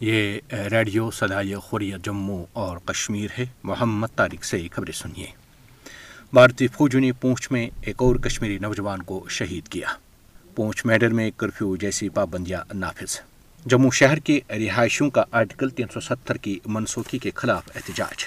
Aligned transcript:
یہ 0.00 0.38
ریڈیو 0.52 1.10
صدائے 1.10 1.54
خوریہ 1.54 1.96
جموں 2.04 2.46
اور 2.52 2.78
کشمیر 2.84 3.28
ہے۔ 3.38 3.46
محمد 3.62 4.06
طارق 4.16 4.44
سے 4.44 4.68
خبریں 4.72 4.98
سنیے۔ 4.98 5.26
بھارتی 6.32 6.66
فوجوں 6.66 7.00
نے 7.00 7.12
پونچھ 7.12 7.52
میں 7.52 7.70
ایک 7.80 7.96
اور 7.98 8.16
کشمیری 8.16 8.58
نوجوان 8.58 9.02
کو 9.02 9.26
شہید 9.28 9.68
کیا۔ 9.68 9.88
پونچھ 10.54 10.86
میڈر 10.86 11.08
میں 11.08 11.30
کرفیو 11.36 11.76
جیسی 11.76 12.08
پابندیاں 12.08 12.64
نافذ۔ 12.74 13.20
جموں 13.66 13.90
شہر 13.90 14.18
کے 14.18 14.40
رہائشیوں 14.50 15.10
کا 15.10 15.24
آرٹیکل 15.30 15.70
تین 15.70 15.86
سو 15.94 16.00
ستر 16.00 16.36
کی 16.36 16.58
منسوخی 16.66 17.18
کے 17.18 17.30
خلاف 17.34 17.62
احتجاج۔ 17.74 18.24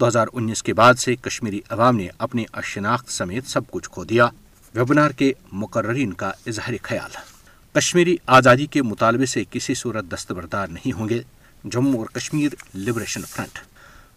دو 0.00 0.08
ہزار 0.08 0.26
انیس 0.32 0.62
کے 0.62 0.74
بعد 0.74 0.94
سے 0.94 1.16
کشمیری 1.16 1.60
عوام 1.68 1.96
نے 1.96 2.08
اپنی 2.18 2.44
اشناخت 2.52 3.12
سمیت 3.12 3.46
سب 3.46 3.60
کچھ 3.70 3.90
کھو 3.90 4.04
دیا۔ 4.04 4.28
ویبنار 4.74 5.10
کے 5.10 5.32
مقررین 5.52 6.12
کا 6.12 6.32
اظہار 6.46 6.74
خیال۔ 6.82 7.39
کشمیری 7.76 8.16
آزادی 8.26 8.66
کے 8.66 8.82
مطالبے 8.82 9.26
سے 9.26 9.44
کسی 9.50 9.74
صورت 9.74 10.04
دستبردار 10.04 10.66
نہیں 10.66 10.92
ہوں 10.92 11.08
گے۔ 11.08 11.22
جموں 11.64 11.98
اور 11.98 12.06
کشمیر 12.06 12.76
لبریشن 12.76 13.20
فرنٹ 13.22 13.58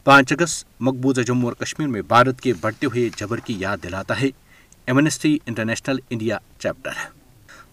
پانچ 0.04 0.34
اگست 0.34 0.66
مقبوضہ 0.80 1.22
جموں 1.22 1.50
اور 1.50 1.54
کشمیر 1.54 1.88
میں 1.88 2.02
بھارت 2.02 2.42
کے 2.42 2.54
بڑھتے 2.62 2.86
ہوئے 2.86 3.10
جبر 3.18 3.38
کی 3.38 3.56
یاد 3.58 3.78
دلاتا 3.84 4.22
ہے 4.22 4.28
ایمنسٹی 4.86 5.38
انٹرنیشنل 5.46 5.98
انڈیا 6.10 6.38
چیپٹر 6.60 6.92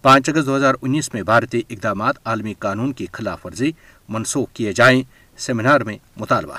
پانچ 0.01 0.29
اگست 0.29 0.45
دو 0.45 0.57
ہزار 0.57 0.75
انیس 0.81 1.13
میں 1.13 1.23
بھارتی 1.23 1.61
اقدامات 1.69 2.15
عالمی 2.25 2.53
قانون 2.59 2.93
کی 2.93 3.05
خلاف 3.13 3.45
ورزی 3.45 3.71
منسوخ 4.09 4.49
کیے 4.53 4.73
جائیں 4.73 5.03
سیمینار 5.37 5.81
میں 5.81 5.97
مطالبہ۔ 6.17 6.57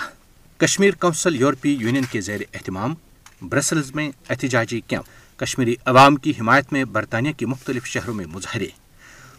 کشمیر 0.58 0.94
کونسل 1.00 1.41
یورپی 1.41 1.77
یونین 1.80 2.05
کے 2.11 2.20
زیر 2.20 2.41
اہتمام۔ 2.55 2.94
برسلز 3.42 3.94
میں 3.94 4.11
احتجاجی 4.30 4.80
کیمپ۔ 4.80 5.39
کشمیری 5.39 5.74
عوام 5.84 6.16
کی 6.16 6.33
حمایت 6.41 6.72
میں 6.72 6.84
برطانیہ 6.84 7.33
کے 7.33 7.46
مختلف 7.46 7.86
شہروں 7.86 8.14
میں 8.14 8.24
مظاہرے۔ 8.24 8.81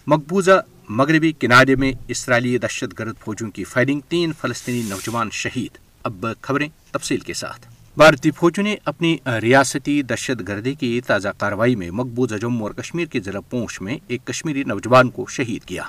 مقبوضہ 0.07 0.61
مغربی 0.89 1.31
کنارے 1.31 1.75
میں 1.75 1.93
اسرائیلی 2.07 2.57
دہشت 2.57 2.99
گرد 2.99 3.13
فوجوں 3.19 3.51
کی 3.51 3.63
فائرنگ 3.63 3.99
تین 4.09 4.31
فلسطینی 4.41 4.81
نوجوان 4.89 5.29
شہید۔ 5.31 5.77
اب 6.03 6.25
خبریں 6.41 6.69
تفصیل 6.91 7.19
کے 7.19 7.33
ساتھ۔ 7.33 7.67
بھارتی 7.97 8.31
فوجوں 8.31 8.63
نے 8.63 8.75
اپنی 8.85 9.17
ریاستی 9.41 10.01
دہشت 10.01 10.47
گردی 10.47 10.73
کی 10.73 11.01
تازہ 11.01 11.29
کارروائی 11.37 11.75
میں 11.75 11.91
مقبوضہ 11.91 12.35
جموں 12.35 12.61
اور 12.61 12.71
کشمیر 12.71 13.05
کے 13.05 13.19
ضلع 13.19 13.39
پونچھ 13.39 13.81
میں 13.81 13.97
ایک 14.07 14.25
کشمیری 14.25 14.63
نوجوان 14.63 15.09
کو 15.09 15.25
شہید 15.25 15.63
کیا۔ 15.63 15.83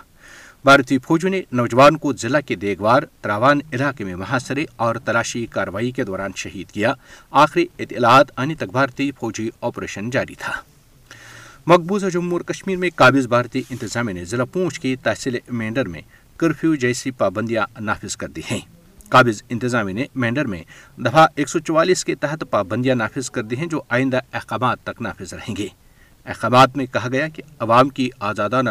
بھارتی 0.64 0.98
فوجوں 0.98 1.30
نے 1.30 1.42
نوجوان 1.52 1.96
کو 1.96 2.12
ضلع 2.12 2.40
کے 2.40 2.54
دیگوار، 2.54 3.02
تراوان 3.20 3.60
علاقے 3.72 4.04
میں 4.04 4.16
محاصرے 4.16 4.64
اور 4.76 4.96
تلاشی 4.96 5.46
کارروائی 5.46 5.90
کے 5.90 6.04
دوران 6.04 6.30
شہید 6.36 6.70
کیا۔ 6.70 6.94
آخری 7.30 7.66
اطلاعات 7.78 8.26
آنے 8.36 8.54
تک 8.54 8.70
بھارتی 8.72 9.10
فوجی 9.20 9.50
آپریشن 9.60 10.10
جاری 10.10 10.34
تھا۔ 10.34 10.52
مقبوضہ 11.66 12.06
جموں 12.06 12.32
اور 12.32 12.40
کشمیر 12.40 12.76
میں 12.76 12.90
قابض 12.96 13.26
بھارتی 13.26 13.62
انتظامیہ 13.70 14.14
نے 14.14 14.24
ضلع 14.24 14.44
پونچھ 14.44 14.80
کی 14.80 14.96
تحصیل 14.96 15.36
مینڈر 15.48 15.88
میں 15.88 16.00
کرفیو 16.36 16.74
جیسی 16.74 17.10
پابندیاں 17.10 17.66
نافذ 17.80 18.16
کر 18.16 18.28
دی 18.28 18.40
ہیں۔ 18.50 18.60
قابض 19.08 19.42
انتظامیہ 19.48 19.94
نے 19.94 20.04
مینڈر 20.14 20.44
میں 20.44 20.62
دفعہ 20.98 21.26
ایک 21.34 21.48
سو 21.48 21.58
چوالیس 21.58 22.04
کے 22.04 22.14
تحت 22.14 22.44
پابندیاں 22.50 22.94
نافذ 22.94 23.30
کر 23.30 23.42
دی 23.42 23.56
ہیں 23.56 23.66
جو 23.66 23.80
آئندہ 23.88 24.20
احکامات 24.32 24.80
تک 24.82 25.02
نافذ 25.02 25.34
رہیں 25.34 25.56
گے۔ 25.56 25.68
احکامات 26.26 26.76
میں 26.76 26.86
کہا 26.86 27.08
گیا 27.12 27.28
کہ 27.28 27.42
عوام 27.58 27.88
کی 27.88 28.10
آزادانہ 28.20 28.70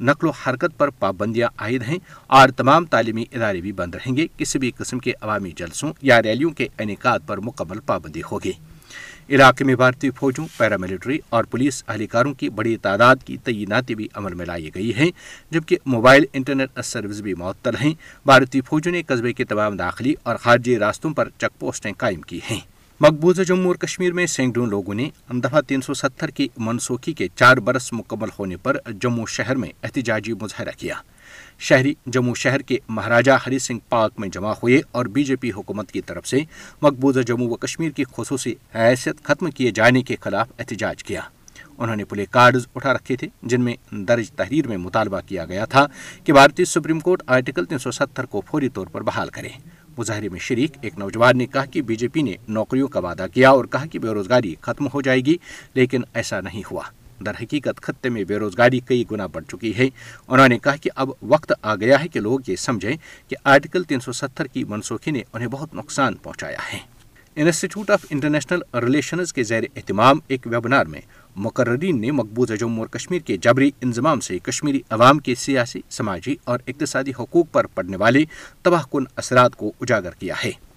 نقل 0.00 0.26
و 0.26 0.30
حرکت 0.30 0.78
پر 0.78 0.90
پابندیاں 0.90 1.48
عائد 1.58 1.82
ہیں 1.82 1.98
اور 2.26 2.48
تمام 2.48 2.84
تعلیمی 2.84 3.24
ادارے 3.32 3.60
بھی 3.60 3.72
بند 3.72 3.94
رہیں 3.94 4.16
گے، 4.16 4.26
کسی 4.36 4.58
بھی 4.58 4.70
قسم 4.70 4.98
کے 4.98 5.12
عوامی 5.20 5.50
جلسوں 5.56 5.92
یا 6.02 6.22
ریلیوں 6.22 6.50
کے 6.50 6.68
انعقاد 6.78 7.18
پر 7.26 7.38
مکمل 7.38 7.80
پابندی 7.80 8.22
ہوگی۔ 8.32 8.52
علاقے 9.30 9.64
میں 9.64 9.74
بھارتی 9.74 10.10
فوجوں، 10.10 10.46
پیراملٹری 10.56 11.18
اور 11.28 11.44
پولیس 11.44 11.82
اہلکاروں 11.88 12.34
کی 12.34 12.48
بڑی 12.48 12.76
تعداد 12.76 13.16
کی 13.24 13.36
تعیناتی 13.36 13.94
بھی 13.94 14.08
عمل 14.14 14.34
میں 14.34 14.46
لائی 14.46 14.70
گئی 14.74 14.94
ہیں، 14.94 15.10
جبکہ 15.50 15.76
موبائل 15.86 16.24
انٹرنیٹ 16.32 16.80
سروس 16.84 17.20
بھی 17.20 17.34
معطل 17.34 17.76
ہیں۔ 17.80 17.94
بھارتی 18.24 18.60
فوجوں 18.60 18.92
نے 18.92 19.02
قصبے 19.02 19.32
کے 19.32 19.44
تمام 19.44 19.76
داخلی 19.76 20.14
اور 20.22 20.36
خارجی 20.36 20.78
راستوں 20.78 21.14
پر 21.14 21.28
چیک 21.38 21.58
پوسٹیں 21.58 21.92
قائم 21.98 22.20
کی 22.20 22.40
ہیں۔ 22.50 22.60
مقبوضہ 23.00 23.42
جموں 23.42 23.66
اور 23.66 23.74
کشمیر 23.74 24.12
میں 24.12 24.26
سینکڑوں 24.26 24.66
لوگوں 24.66 24.94
نے 24.94 25.08
دفعہ 25.30 25.60
تین 25.60 25.80
سو 25.80 25.94
ستر 25.94 26.30
کی 26.30 26.48
منسوخی 26.56 27.12
کے 27.12 27.28
چار 27.34 27.56
برس 27.56 27.92
مکمل 27.92 28.28
ہونے 28.38 28.56
پر 28.56 28.76
جموں 29.00 29.26
شہر 29.26 29.56
میں 29.56 29.70
احتجاجی 29.82 30.32
مظاہرہ 30.32 30.70
کیا۔ 30.78 30.94
شہری 31.58 31.94
جموں 32.06 32.34
شہر 32.34 32.60
کے 32.60 32.76
مہاراجہ 32.88 33.32
ہری 33.46 33.58
سنگھ 33.58 33.80
پارک 33.88 34.12
میں 34.18 34.28
جمع 34.28 34.52
ہوئے 34.52 34.80
اور 34.90 35.06
بی 35.06 35.24
جے 35.24 35.36
پی 35.36 35.50
حکومت 35.50 35.92
کی 35.92 36.00
طرف 36.00 36.26
سے 36.26 36.38
مقبوضہ 36.82 37.20
جموں 37.20 37.48
و 37.48 37.54
کشمیر 37.54 37.90
کی 37.90 38.04
خصوصی 38.16 38.54
حیثیت 38.74 39.22
ختم 39.22 39.50
کیے 39.50 39.70
جانے 39.70 40.02
کے 40.02 40.16
خلاف 40.20 40.48
احتجاج 40.58 41.04
کیا۔ 41.04 41.20
انہوں 41.78 41.96
نے 41.96 42.04
پلے 42.04 42.24
کارڈز 42.30 42.66
اٹھا 42.74 42.92
رکھے 42.92 43.16
تھے، 43.16 43.28
جن 43.42 43.60
میں 43.60 43.74
درج 43.90 44.30
تحریر 44.30 44.68
میں 44.68 44.76
مطالبہ 44.76 45.20
کیا 45.26 45.44
گیا 45.44 45.64
تھا 45.64 45.86
کہ 46.24 46.32
بھارتی 46.32 46.64
سپریم 46.64 47.00
کورٹ 47.00 47.22
آرٹیکل 47.26 47.64
تین 47.64 47.78
سو 47.78 47.90
ستر 47.90 48.26
کو 48.26 48.42
فوری 48.46 48.68
طور 48.68 48.86
پر 48.86 49.00
بحال 49.00 49.28
کرے۔ 49.28 49.48
مظاہرے 49.98 50.28
میں 50.28 50.40
شریک 50.40 50.72
ایک 50.80 50.98
نوجوان 50.98 51.38
نے 51.38 51.46
کہا 51.46 51.64
کہ 51.64 51.82
بی 51.82 51.96
جے 51.96 52.08
پی 52.08 52.22
نے 52.22 52.34
نوکریوں 52.48 52.88
کا 52.88 53.00
وعدہ 53.00 53.26
کیا 53.34 53.50
اور 53.50 53.64
کہا 53.64 53.86
کہ 53.86 53.98
بے 53.98 54.08
روزگاری 54.08 54.54
ختم 54.60 54.86
ہو 54.94 55.00
جائے 55.00 55.20
گی، 55.20 55.36
لیکن 55.74 56.02
ایسا 56.14 56.40
نہیں 56.40 56.62
ہوا۔ 56.70 56.82
در 57.20 57.32
حقیقت 57.42 57.82
خطے 57.82 58.08
میں 58.08 58.24
بے 58.24 58.36
روزگاری 58.36 58.80
کئی 58.80 59.04
گنا 59.10 59.26
بڑھ 59.26 59.44
چکی 59.48 59.78
ہے۔ 59.78 59.88
انہوں 60.28 60.48
نے 60.48 60.58
کہا 60.58 60.76
کہ 60.76 60.90
اب 60.96 61.10
وقت 61.22 61.52
آ 61.62 61.74
گیا 61.74 62.02
ہے 62.02 62.08
کہ 62.08 62.20
لوگ 62.20 62.40
یہ 62.46 62.56
سمجھیں 62.56 62.96
کہ 63.28 63.36
آرٹیکل 63.44 63.82
تین 63.82 64.00
سو 64.00 64.12
ستر 64.12 64.46
کی 64.46 64.64
منسوخی 64.64 65.10
نے 65.10 65.22
انہیں 65.32 65.48
بہت 65.48 65.74
نقصان 65.74 66.14
پہنچایا 66.14 66.58
ہے۔ 66.72 66.78
انسٹیٹیوٹ 67.36 67.90
آف 67.90 68.06
انٹرنیشنل 68.10 68.76
ریلیشنز 68.76 69.32
کے 69.32 69.42
زیر 69.42 69.62
اہتمام 69.76 70.18
ایک 70.28 70.46
ویبنار 70.46 70.86
میں 70.86 71.00
مقررین 71.36 72.00
نے 72.00 72.10
مقبوضہ 72.10 72.54
جموں 72.54 72.78
اور 72.78 72.86
کشمیر 72.86 73.18
کے 73.18 73.36
جبری 73.36 73.70
انضمام 73.80 74.20
سے 74.20 74.38
کشمیری 74.38 74.80
عوام 74.90 75.18
کے 75.18 75.34
سیاسی، 75.34 75.80
سماجی 75.90 76.36
اور 76.44 76.58
اقتصادی 76.66 77.10
حقوق 77.18 77.46
پر 77.52 77.66
پڑنے 77.66 77.96
والے 77.96 78.24
تباہ 78.62 78.82
کن 78.90 79.04
اثرات 79.16 79.56
کو 79.56 79.72
اجاگر 79.80 80.10
کیا 80.18 80.34
ہے۔ 80.44 80.69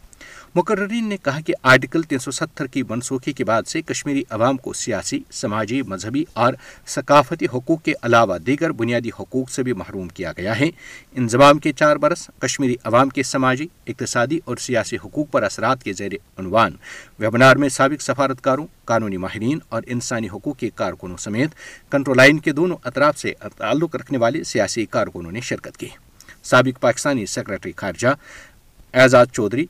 مقررین 0.55 1.09
نے 1.09 1.17
کہا 1.17 1.39
کہ 1.39 1.53
آرٹیکل 1.63 2.01
تین 2.01 2.19
سو 2.19 2.31
ستر 2.31 2.67
کی 2.67 2.83
منسوخی 2.83 3.33
کے 3.33 3.45
بعد 3.45 3.67
سے 3.67 3.81
کشمیری 3.81 4.23
عوام 4.29 4.57
کو 4.57 4.73
سیاسی، 4.73 5.19
سماجی، 5.31 5.81
مذہبی 5.81 6.23
اور 6.33 6.53
ثقافتی 6.87 7.45
حقوق 7.45 7.83
کے 7.83 7.93
علاوہ 8.01 8.37
دیگر 8.37 8.71
بنیادی 8.71 9.09
حقوق 9.19 9.49
سے 9.49 9.63
بھی 9.63 9.73
محروم 9.73 10.07
کیا 10.07 10.31
گیا 10.37 10.59
ہے۔ 10.59 10.69
انضمام 11.11 11.59
کے 11.59 11.71
چار 11.71 11.95
برس 11.95 12.29
کشمیری 12.39 12.75
عوام 12.83 13.09
کے 13.09 13.23
سماجی، 13.23 13.67
اقتصادی 13.87 14.39
اور 14.45 14.57
سیاسی 14.57 14.95
حقوق 14.95 15.31
پر 15.31 15.43
اثرات 15.43 15.83
کے 15.83 15.93
زیر 15.93 16.11
عنوان۔ 16.37 16.71
ویبنار 17.19 17.55
میں 17.55 17.69
سابق 17.69 18.01
سفارتکاروں، 18.01 18.67
قانونی 18.85 19.17
ماہرین 19.17 19.59
اور 19.69 19.83
انسانی 19.87 20.29
حقوق 20.29 20.57
کے 20.57 20.69
کارکنوں 20.75 21.17
سمیت 21.17 21.49
کنٹرول 21.91 22.17
لائن 22.17 22.39
کے 22.39 22.51
دونوں 22.51 22.77
اطراف 22.83 23.17
سے 23.17 23.33
تعلق 23.57 23.95
رکھنے 23.95 24.17
والے 24.17 24.43
سیاسی 24.43 24.85
کارکنوں 24.85 25.31
نے 25.31 25.41
شرکت 25.41 25.77
کی۔ 25.77 25.87
سابق 26.43 26.81
پاکستانی 26.81 27.25
سیکرٹری 27.25 27.71
خارجہ 27.75 28.07
Aizaz 28.93 29.27
Chaudhry 29.31 29.65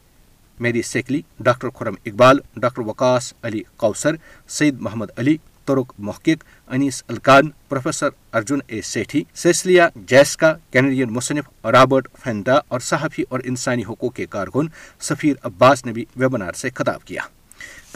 Mary 0.60 0.82
Scully, 0.82 1.22
doctor 1.40 1.70
Khurram 1.70 1.94
Iqbal, 2.06 2.40
doctor 2.56 2.82
Waqas 2.82 3.34
Ali 3.44 3.64
Kausar 3.78 4.16
Saeed 4.48 4.76
Muhammad 4.80 5.06
Ali 5.18 5.38
ترک 5.66 5.94
محقق، 5.98 6.44
Enes 6.68 7.04
Alkan, 7.08 7.50
professor 7.70 8.08
Arjun 8.34 8.60
A 8.68 8.82
Sethi, 8.82 9.24
Cecilia 9.34 9.90
Jessica, 9.96 10.54
Canadian 10.72 11.14
مصنف، 11.14 11.66
رابرٹ 11.66 12.08
فینڈا 12.24 12.60
اور 12.68 12.80
صحافی 12.80 13.24
اور 13.30 13.40
انسانی 13.44 13.84
حقوق 13.84 14.16
کے 14.16 14.26
کارکن 14.26 14.68
سفیر 15.00 15.36
عباس 15.44 15.86
نے 15.86 15.92
بھی 15.92 16.06
ویبنار 16.16 16.54
سے 16.54 16.70
خطاب 16.76 17.06
کیا۔ 17.06 17.22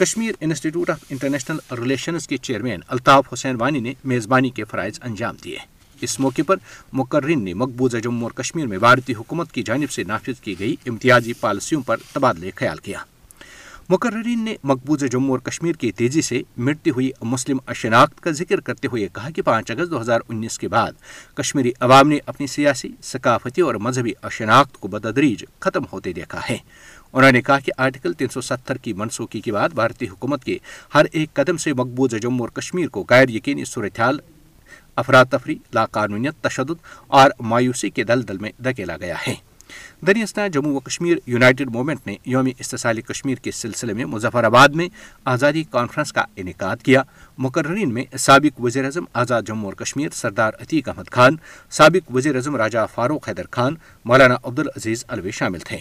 Kashmir 0.00 0.32
Institute 0.40 0.90
of 0.90 1.04
International 1.10 1.58
Relations 1.70 2.28
کے 2.28 2.36
چیئرمین 2.36 2.80
الطاف 2.88 3.32
حسین 3.32 3.56
وانی 3.60 3.80
نے 3.80 3.94
میزبانی 4.04 4.50
کے 4.50 4.64
فرائض 4.64 4.98
انجام 5.02 5.36
دیے۔ 5.44 5.77
اس 6.00 6.20
موقع 6.20 6.42
پر 6.46 6.56
مقررین 6.92 7.44
نے 7.44 7.54
مقبوضہ 7.54 7.96
جموں 7.96 8.22
اور 8.22 8.30
کشمیر 8.30 8.66
میں 8.66 8.78
بھارتی 8.78 9.14
حکومت 9.14 9.52
کی 9.52 9.62
جانب 9.62 9.90
سے 9.90 10.02
نافذ 10.02 10.40
کی 10.40 10.54
گئی 10.58 10.76
امتیازی 10.86 11.32
پالیسیوں 11.32 11.82
پر 11.82 11.96
تبادلے 12.12 12.50
خیال 12.54 12.78
کیا۔ 12.78 12.98
مقررین 13.88 14.44
نے 14.44 14.56
مقبوضہ 14.64 15.06
جموں 15.06 15.30
اور 15.30 15.38
کشمیر 15.38 15.72
کی 15.72 15.92
تیزی 15.92 16.22
سے 16.22 16.42
مٹتی 16.56 16.90
ہوئی 16.90 17.10
مسلم 17.22 17.58
شناخت 17.74 18.20
کا 18.20 18.30
ذکر 18.30 18.60
کرتے 18.60 18.88
ہوئے 18.88 19.08
کہا 19.12 19.30
کہ 19.30 19.42
پانچ 19.42 19.70
اگست 19.70 19.90
دو 19.90 20.00
ہزار 20.00 20.20
انیس 20.28 20.58
کے 20.58 20.68
بعد 20.68 20.92
کشمیری 21.34 21.72
عوام 21.80 22.08
نے 22.08 22.18
اپنی 22.26 22.46
سیاسی، 22.46 22.88
ثقافتی 23.02 23.62
اور 23.62 23.74
مذہبی 23.74 24.12
شناخت 24.30 24.78
کو 24.78 24.88
بتدریج 24.88 25.44
ختم 25.60 25.82
ہوتے 25.92 26.12
دیکھا 26.12 26.40
ہے۔ 26.50 26.56
انہوں 27.12 27.32
نے 27.32 27.42
کہا 27.42 27.58
کہ 27.58 27.72
آرٹیکل 27.78 28.12
تین 28.12 28.28
سو 28.28 28.40
ستر 28.40 28.76
کی 28.76 28.92
منسوخی 28.92 29.40
کے 29.40 29.52
بعد 29.52 29.68
بھارتی 29.68 30.08
حکومت 30.08 30.44
کے 30.44 30.58
ہر 30.94 31.06
ایک 31.12 31.34
قدم 31.34 31.56
سے 31.56 31.72
مقبوضہ 31.72 32.16
جموں 32.16 32.40
اور 32.40 32.48
کشمیر 32.48 32.88
کو 32.88 33.04
غیر 33.10 33.28
یقینی 33.28 33.64
صورتحال 33.64 34.18
افراتفری، 34.98 35.58
لاقانونیت، 35.74 36.44
تشدد 36.44 36.82
اور 37.06 37.30
مایوسی 37.40 37.90
کے 37.90 38.04
دلدل 38.04 38.38
میں 38.38 38.52
دھکیلا 38.64 38.96
گیا 38.96 39.14
ہے۔ 39.26 39.34
دریاستہ 40.06 40.48
جموں 40.48 40.76
و 40.76 40.80
کشمیر 40.80 41.16
یونائٹڈ 41.26 41.70
موومنٹ 41.70 42.06
نے 42.06 42.16
یوم 42.24 42.48
استحصال 42.58 43.00
کشمیر 43.00 43.36
کے 43.36 43.50
سلسلے 43.50 43.92
میں 43.92 44.04
مظفر 44.04 44.44
آباد 44.44 44.68
میں 44.68 44.88
آزادی 45.24 45.62
کانفرنس 45.62 46.12
کا 46.12 46.24
انعقاد 46.36 46.76
کیا۔ 46.82 47.02
مقررین 47.38 47.94
میں 47.94 48.04
سابق 48.18 48.60
وزیر 48.60 48.84
اعظم 48.84 49.04
آزاد 49.14 49.42
جموں 49.42 49.64
اور 49.64 49.74
کشمیر 49.74 50.08
سردار 50.12 50.52
عتیق 50.60 50.88
احمد 50.88 51.10
خان، 51.12 51.36
سابق 51.70 52.10
وزیر 52.14 52.34
اعظم 52.34 52.56
راجہ 52.56 52.86
فاروق 52.94 53.28
حیدر 53.28 53.46
خان، 53.50 53.74
مولانا 54.04 54.36
عبدالعزیز 54.44 55.04
الوی 55.08 55.30
شامل 55.30 55.58
تھے۔ 55.58 55.78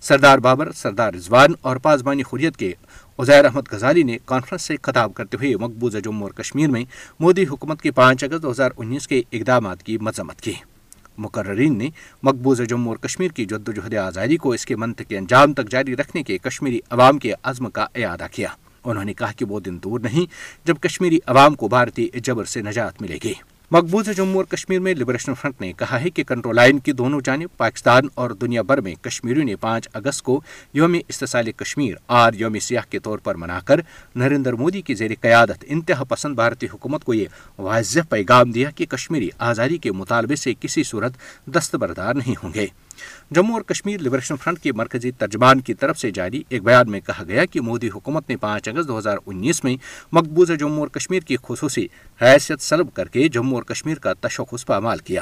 سردار 0.00 0.38
بابر، 0.38 0.72
سردار 0.72 1.14
رضوان 1.14 1.50
اور 1.60 1.76
پاسبانی 1.76 2.22
خوریت 2.22 2.56
کے 2.56 2.72
عزیر 3.18 3.44
احمد 3.44 3.60
غزالی 3.70 4.02
نے 4.02 4.18
کانفرنس 4.24 4.62
سے 4.62 4.74
خطاب 4.82 5.14
کرتے 5.14 5.36
ہوئے 5.36 5.56
مقبوضہ 5.56 5.98
جموں 5.98 6.22
اور 6.22 6.30
کشمیر 6.30 6.70
میں 6.70 6.84
مودی 7.20 7.44
حکومت 7.44 7.82
کے 7.82 7.90
پانچ 7.90 8.24
اگست 8.24 8.42
دو 8.42 8.50
ہزار 8.50 8.70
انیس 8.76 9.08
کے 9.08 9.22
اقدامات 9.32 9.82
کی 9.82 9.98
مذمت 9.98 10.40
کی۔ 10.40 10.52
مقررین 11.18 11.78
نے 11.78 11.88
مقبوضہ 12.22 12.62
جموں 12.62 12.88
اور 12.88 12.96
کشمیر 12.96 13.28
کی 13.28 13.44
جد 13.44 13.68
وجہد 13.68 13.94
آزادی 13.94 14.36
کو 14.36 14.52
اس 14.52 14.66
کے 14.66 14.76
منطقی 14.76 15.16
انجام 15.16 15.52
تک 15.52 15.70
جاری 15.70 15.96
رکھنے 15.96 16.22
کے 16.22 16.38
کشمیری 16.38 16.80
عوام 16.90 17.18
کے 17.18 17.32
عزم 17.42 17.70
کا 17.70 17.86
اعادہ 17.94 18.26
کیا۔ 18.32 18.48
انہوں 18.84 19.04
نے 19.04 19.14
کہا 19.14 19.32
کہ 19.32 19.44
وہ 19.44 19.60
دن 19.60 19.78
دور 19.84 20.00
نہیں، 20.00 20.26
جب 20.66 20.74
کشمیری 20.80 21.18
عوام 21.26 21.54
کو 21.54 21.68
بھارتی 21.68 22.08
جبر 22.14 22.44
سے 22.44 22.62
نجات 22.62 23.02
ملے 23.02 23.18
گی۔ 23.24 23.34
مقبوضہ 23.70 24.10
جموں 24.10 24.34
اور 24.34 24.44
کشمیر 24.44 24.80
میں 24.80 24.94
لبریشن 24.94 25.34
فرنٹ 25.34 25.60
نے 25.60 25.72
کہا 25.72 26.00
ہے 26.00 26.10
کہ 26.10 26.24
کنٹرول 26.24 26.56
لائن 26.56 26.78
کی 26.78 26.92
دونوں 26.92 27.20
جانب 27.24 27.56
پاکستان 27.56 28.08
اور 28.14 28.30
دنیا 28.30 28.62
بھر 28.62 28.80
میں 28.80 28.94
کشمیریوں 28.94 29.44
نے 29.44 29.56
پانچ 29.56 29.88
اگست 29.92 30.22
کو 30.22 30.40
یوم 30.72 30.96
استحصال 31.08 31.52
کشمیر 31.52 31.94
اور 32.06 32.32
یوم 32.32 32.58
سیاح 32.58 32.82
کے 32.90 32.98
طور 32.98 33.18
پر 33.18 33.34
منا 33.34 33.60
کر 33.64 33.80
نریندر 34.16 34.52
مودی 34.52 34.82
کی 34.82 34.94
زیر 34.94 35.10
قیادت 35.20 35.64
انتہا 35.66 36.04
پسند 36.04 36.34
بھارتی 36.34 36.66
حکومت 36.74 37.04
کو 37.04 37.14
یہ 37.14 37.26
واضح 37.58 38.00
پیغام 38.10 38.50
دیا 38.50 38.70
کہ 38.70 38.86
کشمیری 38.86 39.28
آزادی 39.38 39.78
کے 39.78 39.92
مطالبے 39.92 40.36
سے 40.36 40.54
کسی 40.60 40.82
صورت 40.82 41.12
دستبردار 41.46 42.14
نہیں 42.14 42.34
ہوں 42.42 42.54
گے۔ 42.54 42.66
جموں 43.30 43.54
اور 43.54 43.62
کشمیر 43.62 44.00
لبریشن 44.00 44.36
فرنٹ 44.36 44.58
کے 44.58 44.72
مرکزی 44.72 45.10
ترجمان 45.10 45.60
کی 45.60 45.74
طرف 45.74 45.98
سے 45.98 46.10
جاری 46.10 46.42
ایک 46.48 46.62
بیان 46.62 46.90
میں 46.90 47.00
کہا 47.00 47.24
گیا 47.28 47.44
کہ 47.44 47.60
مودی 47.60 47.88
حکومت 47.88 48.28
نے 48.28 48.36
پانچ 48.36 48.68
اگست 48.68 48.88
دو 48.88 48.98
ہزار 48.98 49.16
انیس 49.26 49.64
میں 49.64 49.76
مقبوضہ 50.12 50.52
جموں 50.52 50.78
اور 50.78 50.88
کشمیر 50.88 51.20
کی 51.20 51.36
خصوصی 51.42 51.86
حیثیت 52.22 52.60
سلب 52.60 52.86
کر 52.94 53.08
کے 53.08 53.28
جموں 53.28 53.54
اور 53.54 53.62
کشمیر 53.62 53.98
کا 53.98 54.12
تشخص 54.12 54.66
پامال 54.66 54.98
کیا۔ 54.98 55.20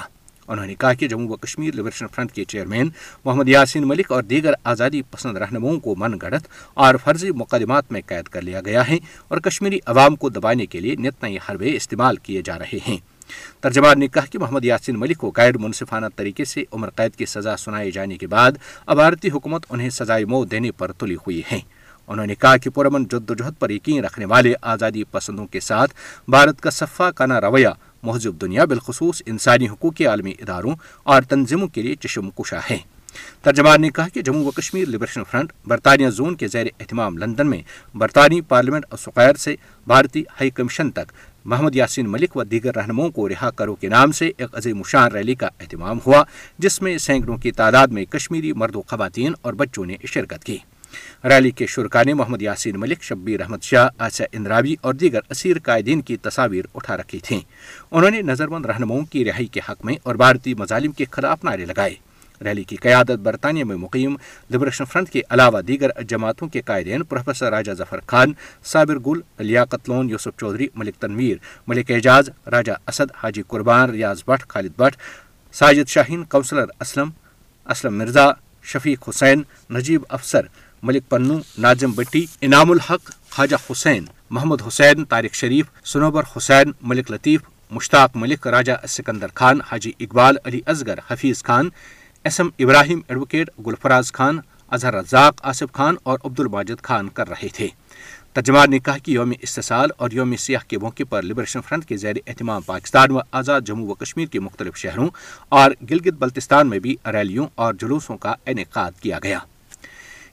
انہوں 0.49 0.67
نے 0.67 0.75
کہا 0.75 0.95
کہ 0.95 1.09
جموں 1.09 1.29
و 1.29 1.37
کشمیر 1.37 1.75
لبریشن 1.75 2.07
فرنٹ 2.07 2.33
کے 2.33 2.45
چیئرمین 2.45 2.89
محمد 3.25 3.49
یاسین 3.49 3.89
ملک 3.89 4.13
اور 4.13 4.23
دیگر 4.23 4.53
آزادی 4.65 5.03
پسند 5.03 5.37
رہنماؤں 5.37 5.81
کو 5.81 5.95
من 5.97 6.19
گڑت 6.23 6.49
اور 6.75 6.95
فرضی 7.05 7.31
مقدمات 7.31 7.93
میں 7.93 8.01
قید 8.07 8.29
کر 8.29 8.43
لیا 8.43 8.61
گیا 8.61 8.89
ہے 8.89 8.99
اور 9.29 9.39
کشمیری 9.39 9.79
عوام 9.87 10.17
کو 10.17 10.29
دبانے 10.29 10.67
کے 10.67 10.81
لیے 10.81 10.95
نت 10.95 11.23
نئے 11.23 11.39
حربے 11.49 11.77
استعمال 11.77 12.17
کیے 12.17 12.43
جا 12.45 12.59
رہے 12.59 12.79
ہیں۔ 12.89 13.14
ترجمان 13.61 13.99
نے 13.99 14.09
کہا 14.09 14.27
کہ 14.31 14.39
محمد 14.39 14.65
یاسین 14.65 14.99
ملک 14.99 15.19
کو 15.19 15.33
غیر 15.37 15.59
منصفانہ 15.59 16.07
طریقے 16.17 16.45
سے 16.45 16.65
عمر 16.73 16.91
قید 16.91 17.17
کی 17.17 17.27
سزا 17.27 17.57
سنائے 17.57 17.91
جانے 17.91 18.17
کے 18.17 18.27
بعد 18.27 18.53
عبارتی 18.87 19.31
حکومت 19.31 19.67
انہیں 19.71 19.91
سزائے 19.91 20.25
موت 20.25 20.51
دینے 20.51 20.71
پر 20.71 20.93
تلی 20.93 21.15
ہوئی 21.15 21.43
ہے 21.53 21.61
انہوں 22.09 22.27
نے 22.27 22.35
کہا 22.35 22.57
کہ 22.57 22.71
پرامن 22.71 23.05
جد 23.05 23.31
و 23.31 23.35
جہد 23.35 23.55
پر 23.59 23.71
یقین 23.71 24.05
رکھنے 24.05 24.25
والے 24.25 24.55
آزادی 24.63 25.05
پسندوں 25.05 25.47
کے 25.47 25.61
ساتھ 25.61 25.95
بھارت 26.29 26.61
کا 26.61 26.71
صفا 26.71 27.11
کانا 27.11 27.41
رویہ، 27.41 27.69
مہذب 28.03 28.41
دنیا 28.41 28.65
بالخصوص 28.65 29.23
انسانی 29.27 29.69
حقوق 29.69 29.95
کے 29.95 30.07
عالمی 30.07 30.31
اداروں 30.31 30.75
اور 31.03 31.23
تنظیموں 31.23 31.69
کے 31.69 31.83
لیے 31.83 31.95
چشم 31.95 32.31
کشا 32.31 32.59
ہے 32.71 32.79
ترجمان 33.43 33.81
نے 33.81 33.91
کہا 33.91 34.09
کہ 34.09 34.23
جموں 34.23 34.45
و 34.45 34.51
کشمیر 34.51 34.89
لبریشن 34.89 35.23
فرنٹ 35.31 35.53
برطانیہ 35.67 36.09
زون 36.09 36.35
کے 36.35 36.49
زیر 36.49 36.67
اہتمام 36.81 37.19
لندن 37.19 37.47
میں 37.47 37.63
برطانوی 37.95 38.41
پارلیمنٹ 38.41 38.85
اور 38.89 38.99
سقیر 38.99 39.35
سے 39.35 39.57
بھارتی 39.87 40.21
ہائی 40.21 40.51
کمیشن 40.51 40.91
تک 40.91 41.13
محمد 41.45 41.75
یاسین 41.75 42.11
ملک 42.11 42.37
و 42.37 42.45
دیگر 42.45 42.75
رہنماؤں 42.75 43.11
کو 43.11 43.29
رہا 43.29 43.51
کرو 43.51 43.75
کے 43.75 43.89
نام 43.89 44.13
سے 44.13 44.31
ایک 44.37 44.49
عظیم 44.53 44.79
مشان 44.79 45.13
ریلی 45.13 45.35
کا 45.35 45.49
اہتمام 45.61 45.99
ہوا، 46.07 46.25
جس 46.59 46.83
میں 46.83 46.99
سینکڑوں 46.99 47.37
کی 47.37 47.53
تعداد 47.53 47.89
میں 47.89 48.05
کشمیری 48.05 48.53
مرد 48.53 48.77
و 48.77 48.83
خواتین 48.83 49.33
اور 49.43 49.53
بچوں 49.53 49.85
نے 49.85 49.97
شرکت 50.07 50.45
کی۔ 50.45 50.59
ریلی 51.25 51.51
کے 51.51 51.67
شرکا 51.67 52.03
نے 52.03 52.15
محمد 52.15 52.43
یاسین 52.43 52.81
ملک، 52.81 53.03
شبیر 53.03 53.41
احمد 53.41 53.63
شاہ 53.63 53.89
آسیہ 53.99 54.27
اندراوی 54.33 54.75
اور 54.81 54.95
دیگر 54.95 55.21
اسیر 55.31 55.57
قائدین 55.63 56.01
کی 56.01 56.17
تصاویر 56.17 56.65
اٹھا 56.75 56.97
رکھی 56.97 57.19
تھیں۔ 57.19 57.41
انہوں 57.91 58.11
نے 58.11 58.23
نظر 58.23 58.49
بند 58.49 58.67
رہنماؤں 58.67 59.05
کی 59.05 59.25
رہائی 59.25 59.47
کے 59.47 59.61
حق 59.69 59.85
میں 59.85 59.95
اور 60.03 60.15
بھارتی 60.15 60.55
مظالم 60.55 60.93
کے 60.93 61.05
خلاف 61.11 61.45
نعرے 61.45 61.65
لگائے۔ 61.65 61.95
ریلی 62.41 62.65
کی 62.65 62.77
قیادت 62.77 63.19
برطانیہ 63.23 63.65
میں 63.65 63.77
مقیم 63.77 64.17
لبریشن 64.55 64.85
فرنٹ 64.85 65.11
کے 65.11 65.23
علاوہ 65.31 65.61
دیگر 65.61 65.91
جماعتوں 66.09 66.49
کے 66.49 66.61
قائدین 66.61 67.03
پروفیسر 67.03 67.51
راجہ 67.51 67.73
ظفر 67.73 68.01
خان، 68.07 68.33
صابر 68.65 68.99
گل 68.99 69.21
لیاقت 69.39 69.89
لون 69.89 70.11
یوسف 70.11 70.41
چودھری، 70.41 70.69
ملک 70.75 70.95
تنویر، 70.95 71.37
ملک 71.67 71.91
اعجاز، 71.91 72.31
راجہ 72.47 72.73
اسد، 72.89 73.13
حاجی 73.15 73.43
قربان، 73.49 73.91
ریاض 73.91 74.23
بٹ، 74.27 74.49
خالد 74.49 74.73
بٹ، 74.77 74.97
ساجد 75.53 75.89
شاہین 75.89 76.25
کونسلر 76.25 76.67
اسلم 76.81 77.11
اسلم 77.67 77.99
مرزا، 77.99 78.31
شفیق 78.63 79.09
حسین، 79.09 79.43
نجیب 79.71 80.03
افسر، 80.09 80.47
ملک 80.83 81.09
پنو، 81.09 81.39
ناظم 81.59 81.93
بٹی، 81.93 82.25
انعام 82.41 82.71
الحق، 82.71 83.11
خواجہ 83.31 83.57
حسین، 83.71 84.05
محمد 84.31 84.63
حسین، 84.69 85.05
طارق 85.05 85.35
شریف 85.35 85.67
سنوبر 85.85 86.23
حسین، 86.37 86.73
ملک 86.81 87.11
لطیف، 87.11 87.41
مشتاق 87.71 88.17
ملک، 88.17 88.47
Raja 88.47 88.73
Sikandar 88.89 89.27
Khan, 89.35 89.61
Haji 89.61 89.93
Iqbal, 90.01 90.37
Ali 90.45 90.61
Asghar, 90.67 90.99
Hafeez 91.09 91.43
Khan 91.43 91.69
S 92.25 92.41
M 92.41 92.49
Ibrahim 92.59 93.01
advocate 93.09 93.51
Gulfaraz 93.67 94.13
Khan, 94.13 94.39
Azhar 94.69 94.95
Razzaq 94.95 95.41
Asif 95.43 95.73
Khan 95.73 95.95
اور 96.03 96.19
عبد 96.25 96.41
الماجد 96.41 96.83
خان 96.83 97.09
کر 97.09 97.29
رہے 97.29 97.49
تھے۔ 97.55 97.69
ترجمان 98.33 98.71
نے 98.71 98.79
کہا 98.79 98.99
کہ 98.99 99.11
یوم 99.11 99.33
استحصال 99.41 99.91
اور 99.97 100.11
یوم 100.11 100.37
سیاح 100.37 100.61
کے 100.69 100.79
موقع 100.79 101.03
پر 101.09 101.23
لبریشن 101.23 101.61
فرنٹ 101.69 101.85
کے 101.85 101.97
زیر 101.97 102.17
اہتمام 102.27 102.63
پاکستان 102.63 103.11
و 103.11 103.19
آزاد 103.33 103.61
جموں 103.61 103.89
و 103.89 103.95
کشمیر 103.95 104.27
کے 104.27 104.41
مختلف 104.41 104.77
شہروں 104.77 105.09
اور 105.49 105.71
گلگت 105.91 106.15
بلتستان 106.19 106.71
میں 106.71 106.79
بھی 106.79 106.97
ریلیوں 107.07 107.47
اور 107.55 107.75
جلوسوں 107.75 108.17
کا 108.17 108.35
انعقاد 108.47 108.93
کیا 109.01 109.19
گیا۔ 109.23 109.39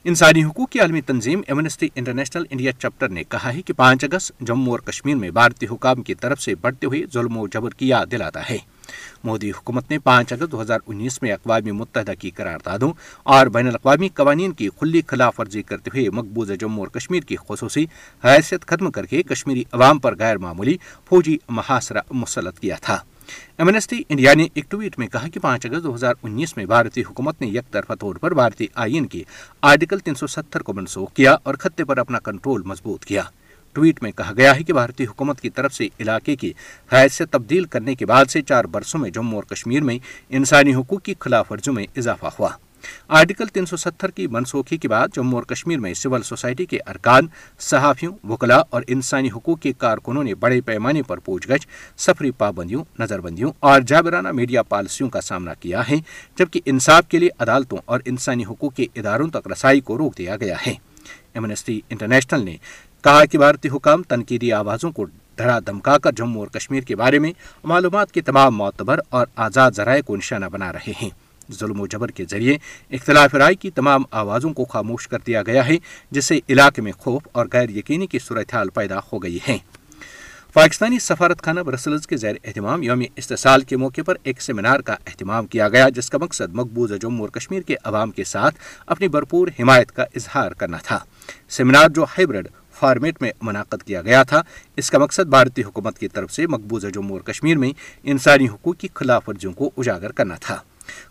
انسانی 0.04 0.44
حقوق 0.44 0.70
کی 0.70 0.80
عالمی 0.80 1.00
تنظیم 1.00 1.40
ایمنسٹی 1.46 1.88
انٹرنیشنل 1.94 2.44
انڈیا 2.50 2.72
چیپٹر 2.72 3.08
نے 3.08 3.24
کہا 3.24 3.54
ہے 3.54 3.62
کہ 3.62 3.72
پانچ 3.72 4.04
اگست 4.04 4.32
جموں 4.40 4.70
اور 4.70 4.78
کشمیر 4.78 5.14
میں 5.14 5.30
بھارتی 5.30 5.66
حکام 5.66 6.02
کی 6.02 6.14
طرف 6.14 6.40
سے 6.40 6.54
بڑھتے 6.54 6.86
ہوئے 6.86 7.02
ظلم 7.14 7.36
و 7.36 7.46
جبر 7.48 7.70
کی 7.70 7.88
یاد 7.88 8.06
دلاتا 8.10 8.50
ہے۔ 8.50 8.58
مودی 9.24 9.50
حکومت 9.50 9.90
نے 9.90 9.98
پانچ 9.98 10.32
اگست 10.32 10.52
دو 10.52 10.62
ہزار 10.62 10.78
انیس 10.86 11.22
میں 11.22 11.32
اقوام 11.32 11.76
متحدہ 11.76 12.12
کی 12.18 12.30
قراردادوں 12.30 12.92
اور 13.22 13.46
بین 13.46 13.66
الاقوامی 13.66 14.08
قوانین 14.08 14.52
کی 14.52 14.68
کھلی 14.78 15.02
خلاف 15.06 15.40
ورزی 15.40 15.62
کرتے 15.62 15.90
ہوئے 15.94 16.10
مقبوضہ 16.10 16.52
جموں 16.52 16.78
اور 16.78 16.88
کشمیر 16.88 17.20
کی 17.20 17.36
خصوصی 17.48 17.86
حیثیت 18.24 18.66
ختم 18.66 18.90
کر 18.90 19.06
کے 19.06 19.22
کشمیری 19.22 19.64
عوام 19.72 19.98
پر 19.98 20.18
غیر 20.18 20.38
معمولی 20.38 20.76
فوجی 21.08 21.36
محاصرہ 21.48 22.00
مسلط 22.10 22.58
کیا 22.58 22.76
تھا۔ 22.80 22.98
ایمنسٹی 23.58 24.02
انڈیا 24.08 24.34
نے 24.34 24.46
ایک 24.54 24.70
ٹویٹ 24.70 24.98
میں 24.98 25.06
کہا 25.06 25.28
کہ 25.28 25.40
پانچ 25.40 25.66
اگست 25.66 25.84
دو 25.84 25.94
ہزار 25.94 26.14
انیس 26.22 26.56
میں 26.56 26.64
بھارتی 26.64 27.00
حکومت 27.00 27.40
نے 27.40 27.46
یک 27.46 27.72
طرفہ 27.72 27.92
طور 27.92 28.14
پر 28.14 28.34
بھارتی 28.34 28.66
آئین 28.74 29.06
کے 29.06 29.22
آرٹیکل 29.60 29.98
تین 29.98 30.14
سو 30.14 30.26
ستر 30.26 30.62
کو 30.62 30.72
منسوخ 30.72 31.12
کیا 31.12 31.36
اور 31.42 31.54
خطے 31.54 31.84
پر 31.84 31.98
اپنا 31.98 32.18
کنٹرول 32.18 32.62
مضبوط 32.62 33.04
کیا۔ 33.04 33.22
ٹویٹ 33.72 34.02
میں 34.02 34.12
کہا 34.12 34.32
گیا 34.36 34.56
ہے 34.56 34.62
کہ 34.62 34.72
بھارتی 34.72 35.04
حکومت 35.04 35.40
کی 35.40 35.50
طرف 35.50 35.74
سے 35.74 35.88
علاقے 36.00 36.36
کی 36.36 36.52
حیثیت 36.92 37.30
تبدیل 37.30 37.64
کرنے 37.64 37.94
کے 37.94 38.06
بعد 38.06 38.24
سے 38.24 38.42
چار 38.42 38.64
برسوں 38.64 39.00
میں 39.00 39.10
جموں 39.10 39.38
اور 39.38 39.44
کشمیر 39.44 39.82
میں 39.82 39.98
انسانی 40.28 40.74
حقوق 40.74 41.02
کی 41.02 41.14
خلاف 41.20 41.52
ورزیوں 41.52 41.74
میں 41.74 41.86
اضافہ 41.96 42.26
ہوا۔ 42.38 42.48
آرٹیکل 43.08 43.46
تین 43.46 43.66
سو 43.66 43.76
ستر 43.76 44.10
کی 44.10 44.26
منسوخی 44.26 44.76
کے 44.76 44.88
بعد 44.88 45.08
جموں 45.16 45.38
اور 45.38 45.42
کشمیر 45.42 45.78
میں 45.78 45.94
سول 45.94 46.22
سوسائٹی 46.22 46.64
کے 46.64 46.78
ارکان، 46.86 47.26
صحافیوں 47.58 48.12
وکلا 48.28 48.56
اور 48.70 48.82
انسانی 48.86 49.30
حقوق 49.30 49.60
کے 49.60 49.72
کارکنوں 49.72 50.24
نے 50.24 50.34
بڑے 50.34 50.60
پیمانے 50.60 51.02
پر 51.02 51.18
پوچھ 51.18 51.48
گچھ 51.48 51.66
سفری 51.98 52.30
پابندیوں 52.30 52.84
نظر 52.98 53.20
بندیوں 53.20 53.52
اور 53.60 53.80
جابرانہ 53.80 54.32
میڈیا 54.32 54.62
پالیسیوں 54.62 55.08
کا 55.10 55.20
سامنا 55.20 55.54
کیا 55.54 55.88
ہے، 55.88 55.96
جبکہ 56.38 56.60
انصاف 56.64 57.08
کے 57.08 57.18
لیے 57.18 57.28
عدالتوں 57.38 57.78
اور 57.84 58.00
انسانی 58.04 58.44
حقوق 58.44 58.74
کے 58.74 58.86
اداروں 58.96 59.28
تک 59.28 59.50
رسائی 59.52 59.80
کو 59.80 59.98
روک 59.98 60.18
دیا 60.18 60.36
گیا 60.36 60.56
ہے۔ 60.66 60.74
ایمنسٹی 61.34 61.80
انٹرنیشنل 61.88 62.44
نے 62.44 62.56
کہا 63.04 63.24
کہ 63.24 63.38
بھارتی 63.38 63.68
حکام 63.68 64.02
تنقیدی 64.02 64.52
آوازوں 64.52 64.92
کو 64.92 65.04
ڈرا 65.36 65.58
دھمکا 65.58 65.98
کر 65.98 66.12
جموں 66.12 66.40
اور 66.40 66.48
کشمیر 66.48 66.80
کے 66.80 66.96
بارے 66.96 67.18
میں 67.18 67.32
معلومات 67.64 68.12
کے 68.12 68.20
تمام 68.20 68.56
معتبر 68.56 69.00
اور 69.08 69.26
آزاد 69.36 69.70
ذرائع 69.70 70.02
کو 70.02 70.16
نشانہ 70.16 70.46
بنا 70.46 70.72
رہے 70.72 70.92
ہیں۔ 71.02 71.10
ظلم 71.52 71.80
و 71.80 71.86
جبر 71.86 72.08
کے 72.08 72.24
ذریعے 72.30 72.58
اختلاف 72.90 73.34
رائے 73.34 73.54
کی 73.54 73.70
تمام 73.70 74.02
آوازوں 74.10 74.52
کو 74.52 74.64
خاموش 74.64 75.08
کر 75.08 75.18
دیا 75.26 75.42
گیا 75.42 75.66
ہے، 75.66 75.76
جس 76.10 76.24
سے 76.24 76.40
علاقے 76.48 76.82
میں 76.82 76.92
خوف 76.92 77.22
اور 77.32 77.46
غیر 77.52 77.70
یقینی 77.70 78.06
کی 78.06 78.18
صورتحال 78.18 78.68
پیدا 78.68 78.98
ہو 78.98 79.22
گئی 79.22 79.38
ہے۔ 79.48 79.58
پاکستانی 80.52 80.98
سفارت 80.98 81.42
خانہ 81.42 81.60
برسلز 81.60 82.06
کے 82.06 82.16
زیر 82.16 82.34
اہتمام 82.44 82.82
یوم 82.82 83.02
استحصال 83.16 83.60
کے 83.60 83.76
موقع 83.76 84.00
پر 84.06 84.14
ایک 84.22 84.42
سیمینار 84.42 84.80
کا 84.80 84.92
اہتمام 84.92 85.46
کیا 85.46 85.68
گیا، 85.68 85.88
جس 85.88 86.10
کا 86.10 86.18
مقصد 86.18 86.54
مقبوضہ 86.54 86.94
جموں 86.94 87.20
اور 87.20 87.28
کشمیر 87.28 87.62
کے 87.62 87.74
عوام 87.84 88.10
کے 88.10 88.24
ساتھ 88.24 88.54
اپنی 88.86 89.08
بھرپور 89.08 89.48
حمایت 89.60 89.92
کا 89.92 90.02
اظہار 90.02 90.52
کرنا 90.52 90.76
تھا۔ 90.76 90.98
سیمینار 91.48 91.88
جو 91.88 92.04
ہائبرڈ 92.04 92.48
فارمیٹ 92.72 93.22
میں 93.22 93.32
منعقد 93.42 93.82
کیا 93.82 94.02
گیا 94.02 94.22
تھا، 94.22 94.42
اس 94.76 94.90
کا 94.90 94.98
مقصد 94.98 95.26
بھارتی 95.26 95.62
حکومت 95.62 95.98
کی 95.98 96.08
طرف 96.08 96.32
سے 96.32 96.46
مقبوضہ 96.46 96.86
جموں 96.86 97.10
اور 97.10 97.20
کشمیر 97.20 97.56
میں 97.56 97.72
انسانی 98.02 98.48
حقوق 98.48 98.76
کی 98.76 98.88
خلاف 98.94 99.28
ورزیوں 99.28 99.52
کو 99.52 99.70
اجاگر 99.76 100.12
کرنا 100.12 100.34
تھا۔ 100.34 100.56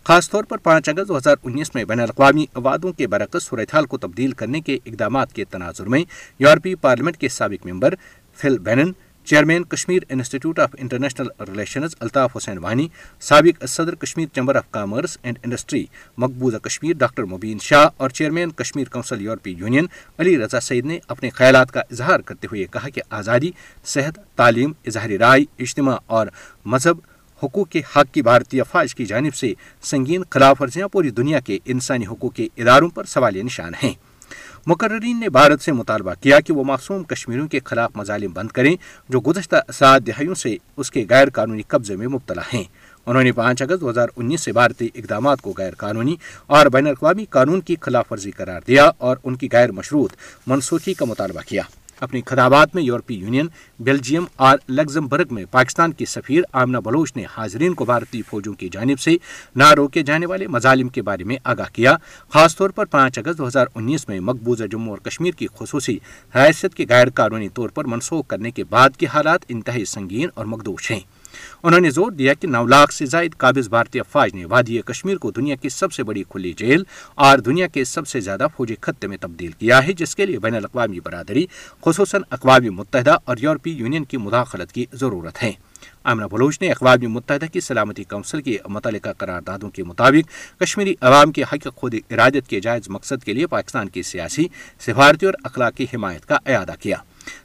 خاص 0.04 0.30
طور 0.30 0.44
پر 0.44 0.58
پانچ 0.58 0.88
اگست 0.88 1.08
دو 1.08 1.16
ہزار 1.16 1.36
انیس 1.42 1.74
میں 1.74 1.84
بین 1.84 2.00
الاقوامی 2.00 2.46
وعدوں 2.54 2.92
کے 2.92 3.06
برعکس 3.06 3.42
صورتحال 3.42 3.86
کو 3.86 3.98
تبدیل 3.98 4.32
کرنے 4.32 4.60
کے 4.60 4.78
اقدامات 4.86 5.32
کے 5.32 5.44
تناظر 5.44 5.86
میں 5.86 6.04
یورپی 6.38 6.74
پارلیمنٹ 6.74 7.16
کے 7.16 7.28
سابق 7.28 7.66
member 7.66 7.94
Phil 8.38 8.58
Bennion, 8.58 8.92
chairman 9.26 9.64
Kashmir 9.64 10.02
Institute 10.08 10.58
of 10.58 10.74
International 10.78 11.26
Relations 11.40 11.94
Altaf 12.00 12.36
Hussain 12.36 12.58
Wani, 12.58 12.86
سابق 13.20 13.64
صدر 13.68 13.94
Kashmir 13.94 14.26
chamber 14.34 14.56
of 14.56 14.70
commerce 14.70 15.16
and 15.22 15.38
industry 15.42 15.84
مقبوضہ 16.18 16.56
کشمیر 16.56 16.96
ڈاکٹر 16.98 17.24
مبین 17.24 17.58
شاہ 17.62 17.86
اور 17.96 18.10
چیئرمین 18.10 18.50
کشمیر 18.50 18.88
کونسل 18.88 19.22
یورپی 19.22 19.54
یونین 19.58 19.86
علی 20.18 20.36
رضا 20.38 20.60
سعید 20.60 20.86
نے 20.86 20.98
اپنے 21.08 21.30
خیالات 21.30 21.72
کا 21.72 21.80
اظہار 21.80 22.20
کرتے 22.20 22.46
ہوئے 22.46 22.64
کہا 22.70 22.88
کہ 22.88 23.02
آزادی، 23.10 23.50
صحت، 23.84 24.18
تعلیم 24.36 24.72
اظہاری 24.86 25.18
رائے، 25.18 25.44
اجتماع 25.58 25.96
اور 26.06 26.26
مذہب 26.64 26.98
حقوق 27.42 27.68
کے 27.68 27.80
حق 27.96 28.14
کی 28.14 28.22
بھارتی 28.22 28.60
افواج 28.60 28.94
کی 28.94 29.06
جانب 29.06 29.34
سے 29.34 29.54
سنگین 29.82 30.22
خلاف 30.30 30.62
ورزیاں 30.62 30.88
پوری 30.88 31.10
دنیا 31.10 31.40
کے 31.40 31.58
انسانی 31.64 32.06
حقوق 32.06 32.34
کے 32.34 32.48
اداروں 32.56 32.88
پر 32.88 33.04
سوالیہ 33.04 33.42
نشان 33.42 33.72
ہیں۔ 33.82 33.92
مقررین 34.66 35.20
نے 35.20 35.28
بھارت 35.28 35.60
سے 35.60 35.72
مطالبہ 35.72 36.12
کیا 36.20 36.40
کہ 36.40 36.52
وہ 36.52 36.64
معصوم 36.64 37.04
کشمیریوں 37.04 37.48
کے 37.48 37.60
خلاف 37.64 37.90
مظالم 37.94 38.32
بند 38.32 38.48
کریں 38.48 38.76
جو 39.08 39.20
گزشتہ 39.20 39.56
سات 39.74 40.06
دہائیوں 40.06 40.34
سے 40.34 40.56
اس 40.76 40.90
کے 40.90 41.06
غیر 41.10 41.30
قانونی 41.30 41.62
قبضے 41.62 41.96
میں 41.96 42.06
مبتلا 42.06 42.42
ہیں۔ 42.54 42.64
انہوں 43.06 43.22
نے 43.22 43.32
پانچ 43.32 43.62
اگست 43.62 43.80
دو 43.80 43.90
ہزار 43.90 44.08
انیس 44.16 44.40
سے 44.40 44.52
بھارتی 44.52 44.88
اقدامات 44.94 45.40
کو 45.40 45.54
غیر 45.58 45.74
قانونی 45.74 46.16
اور 46.46 46.66
بین 46.66 46.86
الاقوامی 46.86 47.24
قانون 47.30 47.60
کی 47.60 47.76
خلاف 47.80 48.12
ورزی 48.12 48.30
قرار 48.30 48.60
دیا 48.66 48.90
اور 48.98 49.16
ان 49.24 49.36
کی 49.36 49.48
غیر 49.52 49.72
مشروط 49.72 50.12
منسوخی 50.46 50.94
کا 50.94 51.04
مطالبہ 51.04 51.40
کیا۔ 51.48 51.62
اپنی 52.02 52.20
خطابات 52.26 52.74
میں 52.74 52.82
یورپی 52.82 53.14
یونین، 53.14 53.46
بیلجیم 53.80 54.24
اور 54.36 54.58
لگزمبرگ 54.68 55.34
میں 55.34 55.44
پاکستان 55.50 55.92
کی 55.92 56.04
سفیر 56.04 56.42
آمنہ 56.52 56.78
بلوچ 56.78 57.16
نے 57.16 57.24
حاضرین 57.36 57.74
کو 57.74 57.84
بھارتی 57.84 58.22
فوجوں 58.22 58.54
کی 58.54 58.68
جانب 58.72 59.00
سے 59.00 59.16
نہ 59.56 59.72
روکے 59.72 60.02
جانے 60.02 60.26
والے 60.26 60.46
مظالم 60.46 60.88
کے 60.88 61.02
بارے 61.02 61.24
میں 61.24 61.36
آگاہ 61.44 61.74
کیا، 61.74 61.96
خاص 62.28 62.56
طور 62.56 62.70
پر 62.70 62.84
پانچ 62.84 63.18
اگست 63.18 63.38
دو 63.38 63.48
ہزار 63.48 63.66
انیس 63.74 64.08
میں 64.08 64.20
مقبوضہ 64.20 64.64
جموں 64.64 64.90
اور 64.90 64.98
کشمیر 64.98 65.32
کی 65.32 65.46
خصوصی 65.54 65.98
حیثیت 66.34 66.74
کے 66.74 66.86
غیر 66.88 67.10
قانونی 67.10 67.48
طور 67.48 67.68
پر 67.68 67.84
منسوخ 67.84 68.26
کرنے 68.26 68.50
کے 68.50 68.64
بعد 68.64 68.96
کے 68.96 69.06
حالات 69.06 69.44
انتہائی 69.48 69.84
سنگین 69.84 70.28
اور 70.34 70.44
مقدوش 70.44 70.90
ہیں۔ 70.90 71.00
انہوں 71.62 71.80
نے 71.80 71.90
زور 71.90 72.10
دیا 72.10 72.34
کہ 72.34 72.48
نو 72.48 72.66
لاکھ 72.66 72.94
سے 72.94 73.06
زائد 73.06 73.36
قابض 73.36 73.68
بھارتی 73.68 74.00
افواج 74.00 74.34
نے 74.34 74.44
وادی 74.44 74.80
کشمیر 74.80 75.16
کو 75.16 75.30
دنیا 75.30 75.56
کی 75.56 75.68
سب 75.68 75.92
سے 75.92 76.02
بڑی 76.02 76.22
کھلی 76.28 76.52
جیل 76.52 76.82
اور 77.14 77.38
دنیا 77.38 77.66
کے 77.66 77.84
سب 77.84 78.08
سے 78.08 78.20
زیادہ 78.20 78.46
فوجی 78.56 78.74
خطے 78.80 79.06
میں 79.06 79.16
تبدیل 79.20 79.52
کیا 79.52 79.86
ہے، 79.86 79.92
جس 79.92 80.16
کے 80.16 80.26
لیے 80.26 80.38
بین 80.38 80.54
الاقوامی 80.54 81.00
برادری، 81.00 81.46
خصوصاً 81.84 82.22
اقوام 82.30 82.74
متحدہ 82.74 83.16
اور 83.24 83.36
یورپی 83.40 83.70
یونین 83.70 84.04
کی 84.04 84.16
مداخلت 84.16 84.72
کی 84.72 84.86
ضرورت 84.92 85.42
ہے۔ 85.42 85.52
امنا 86.04 86.26
بلوچ 86.26 86.60
نے 86.60 86.70
اقوام 86.70 87.12
متحدہ 87.12 87.46
کی 87.52 87.60
سلامتی 87.60 88.04
کونسل 88.04 88.42
کی 88.42 88.56
متعلقہ 88.68 89.10
قراردادوں 89.18 89.70
کے 89.70 89.84
مطابق 89.84 90.60
کشمیری 90.60 90.94
عوام 91.00 91.32
کے 91.32 91.42
حق 91.42 91.68
خود 91.76 91.94
ارادت 92.10 92.48
کے 92.48 92.60
جائز 92.60 92.88
مقصد 92.88 93.24
کے 93.24 93.32
لیے 93.32 93.46
پاکستان 93.46 93.88
کی 93.88 94.02
سیاسی، 94.02 94.44
سفارتی 94.80 95.26
اور 95.26 95.34
اخلاقی 95.44 95.86
حمایت 95.94 96.26
کا 96.26 96.38
اعادہ 96.46 96.72
کیا۔ 96.80 96.96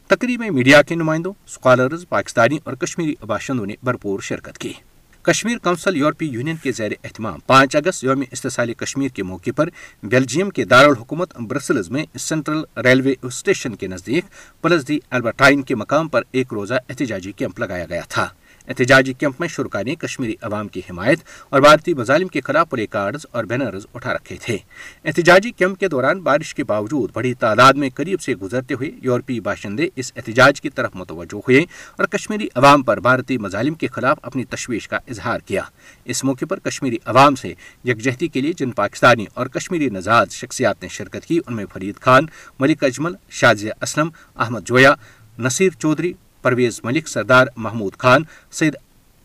تقریب 0.07 0.39
میں 0.39 0.49
میڈیا 0.49 0.81
کے 0.81 0.95
نمائندوں 0.95 1.33
اسکالرز 1.45 2.05
پاکستانی 2.09 2.57
اور 2.63 2.73
کشمیری 2.73 3.15
باشندوں 3.21 3.65
نے 3.65 3.73
بھرپور 3.83 4.19
شرکت 4.19 4.57
کی۔ 4.57 4.73
کشمیر 5.21 5.57
کونسل 5.57 5.97
یورپی 5.97 6.25
یونین 6.25 6.55
کے 6.63 6.71
زیر 6.71 6.91
اہتمام 7.03 7.39
پانچ 7.47 7.75
اگست 7.75 8.03
یوم 8.03 8.23
استحصال 8.31 8.73
کشمیر 8.73 9.09
کے 9.09 9.23
موقع 9.23 9.49
پر 9.55 9.69
بیلجیم 10.03 10.49
کے 10.49 10.65
دارالحکومت 10.65 11.37
برسلز 11.37 11.89
میں 11.89 12.05
سینٹرل 12.19 12.61
ریلوے 12.83 13.13
اسٹیشن 13.21 13.75
کے 13.75 13.87
نزدیک 13.87 14.25
پلس 14.61 14.87
دی 14.87 14.99
البرٹائن 15.09 15.61
کے 15.61 15.75
مقام 15.75 16.07
پر 16.07 16.21
ایک 16.31 16.53
روزہ 16.53 16.73
احتجاجی 16.73 17.31
کیمپ 17.31 17.59
لگایا 17.59 17.85
گیا 17.89 18.01
تھا۔ 18.09 18.27
احتجاجی 18.67 19.13
کیمپ 19.13 19.39
میں 19.39 19.47
شرکا 19.47 19.81
نے 19.81 19.95
کشمیری 19.95 20.35
عوام 20.41 20.67
کی 20.67 20.81
حمایت 20.89 21.19
اور 21.49 21.61
بھارتی 21.61 21.93
مظالم 21.93 22.27
کے 22.27 22.41
خلاف 22.41 22.69
پلے 22.69 22.87
کارڈز 22.87 23.25
اور 23.31 23.43
بینرز 23.43 23.85
اٹھا 23.93 24.13
رکھے 24.13 24.35
تھے۔ 24.41 24.57
احتجاجی 25.05 25.51
کیمپ 25.51 25.79
کے 25.79 25.87
دوران 25.87 26.21
بارش 26.21 26.55
کے 26.55 26.63
باوجود 26.63 27.09
بڑی 27.13 27.33
تعداد 27.33 27.73
میں 27.73 27.89
قریب 27.95 28.21
سے 28.21 28.35
گزرتے 28.35 28.73
ہوئے 28.73 28.91
یورپی 29.03 29.39
باشندے 29.39 29.87
اس 29.95 30.11
احتجاج 30.15 30.61
کی 30.61 30.69
طرف 30.69 30.91
متوجہ 30.93 31.35
ہوئے 31.35 31.59
اور 31.97 32.05
کشمیری 32.05 32.47
عوام 32.55 32.83
پر 32.83 32.99
بھارتی 32.99 33.37
مظالم 33.37 33.73
کے 33.73 33.87
خلاف 33.87 34.19
اپنی 34.21 34.43
تشویش 34.43 34.87
کا 34.87 34.99
اظہار 35.07 35.39
کیا۔ 35.39 35.61
اس 36.05 36.23
موقع 36.23 36.45
پر 36.45 36.59
کشمیری 36.59 36.97
عوام 37.05 37.35
سے 37.35 37.53
یکجہتی 37.85 38.27
کے 38.27 38.41
لیے 38.41 38.53
جن 38.53 38.71
پاکستانی 38.71 39.25
اور 39.33 39.47
کشمیری 39.47 39.89
نژاد 39.89 40.25
شخصیات 40.31 40.81
نے 40.81 40.87
شرکت 40.87 41.25
کی، 41.25 41.39
ان 41.47 41.55
میں 41.55 41.65
فرید 41.73 41.95
خان، 42.01 42.25
ملک 42.59 42.83
اجمل 42.83 43.13
شازیہ 43.29 43.73
اسلم، 43.81 44.09
احمد 44.35 44.59
جویا، 44.65 44.93
نصیر 45.39 45.69
چودھری 45.79 46.13
پرویز 46.41 46.79
ملک 46.83 47.07
سردار 47.07 47.47
محمود 47.55 47.97
خان، 47.97 48.23
سید 48.51 48.75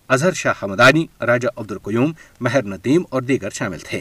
اظہر 0.09 0.33
شاہ 0.33 0.53
حمدانی، 0.63 1.07
راجہ 1.21 1.49
عبد 1.57 1.73
القیوم 1.73 2.13
مہر 2.41 2.63
ندیم 2.63 3.03
اور 3.11 3.23
دیگر 3.23 3.51
شامل 3.51 3.79
تھے۔ 3.79 4.01